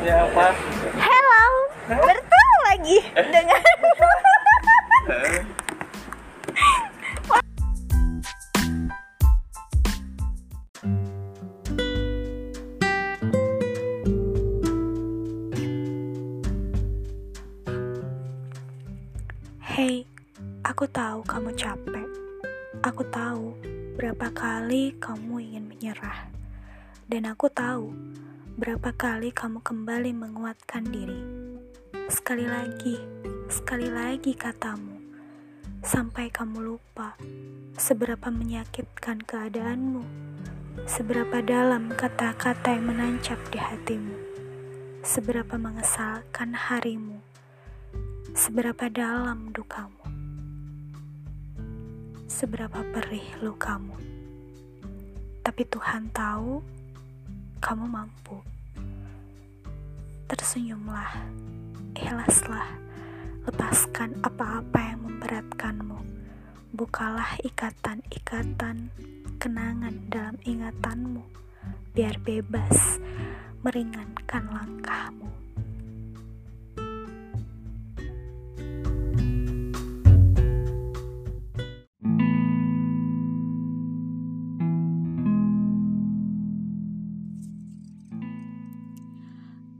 [0.00, 0.56] Ya apa?
[0.96, 1.44] Hello,
[1.84, 3.60] bertemu lagi dengan
[19.60, 20.08] Hey,
[20.64, 22.08] aku tahu kamu capek.
[22.80, 23.52] Aku tahu
[24.00, 26.32] berapa kali kamu ingin menyerah.
[27.04, 27.92] Dan aku tahu
[28.58, 31.20] berapa kali kamu kembali menguatkan diri.
[32.10, 32.96] Sekali lagi,
[33.46, 34.98] sekali lagi katamu.
[35.84, 37.14] Sampai kamu lupa
[37.78, 40.02] seberapa menyakitkan keadaanmu.
[40.88, 44.16] Seberapa dalam kata-kata yang menancap di hatimu.
[45.04, 47.20] Seberapa mengesalkan harimu
[48.30, 50.06] seberapa dalam dukamu,
[52.30, 53.98] seberapa perih lukamu.
[55.42, 56.62] Tapi Tuhan tahu
[57.60, 58.40] kamu mampu.
[60.32, 61.12] Tersenyumlah,
[61.92, 62.64] ikhlaslah,
[63.44, 66.00] lepaskan apa-apa yang memberatkanmu.
[66.72, 68.88] Bukalah ikatan-ikatan
[69.36, 71.20] kenangan dalam ingatanmu,
[71.92, 72.96] biar bebas
[73.60, 75.28] meringankan langkahmu.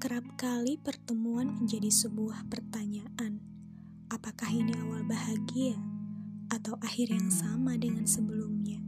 [0.01, 3.37] Kerap kali pertemuan menjadi sebuah pertanyaan.
[4.09, 5.77] Apakah ini awal bahagia
[6.49, 8.81] atau akhir yang sama dengan sebelumnya?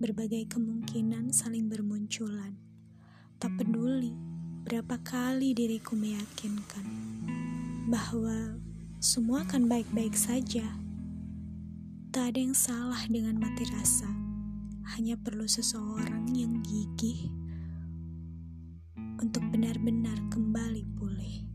[0.00, 2.56] Berbagai kemungkinan saling bermunculan.
[3.36, 4.16] Tak peduli
[4.64, 6.88] berapa kali diriku meyakinkan
[7.92, 8.56] bahwa
[9.04, 10.64] semua akan baik-baik saja.
[12.16, 14.08] Tak ada yang salah dengan mati rasa.
[14.96, 17.43] Hanya perlu seseorang yang gigih
[19.24, 21.48] untuk benar-benar kembali pulih.